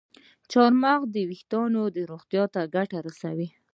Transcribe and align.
چارمغز 0.51 1.07
د 1.13 1.17
ویښتانو 1.29 1.81
روغتیا 2.09 2.43
ته 2.53 2.61
ګټه 2.75 2.97
رسوي. 3.07 3.47